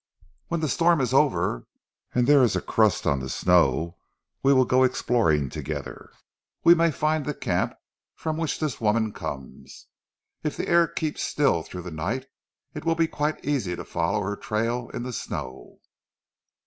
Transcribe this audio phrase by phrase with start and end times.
[0.47, 1.67] "When the storm is over
[2.15, 3.99] and there is a crust on the snow
[4.41, 6.09] we will go exploring together.
[6.63, 7.75] We may find the camp
[8.15, 9.85] from which this woman comes.
[10.41, 12.25] If the air keeps still through the night,
[12.73, 15.77] it will be quite easy to follow her trail in the snow."